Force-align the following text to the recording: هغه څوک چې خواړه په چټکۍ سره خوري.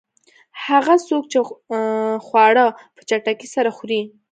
هغه 0.65 0.95
څوک 1.07 1.23
چې 1.31 1.39
خواړه 2.25 2.65
په 2.95 3.01
چټکۍ 3.09 3.47
سره 3.55 3.69
خوري. 3.77 4.01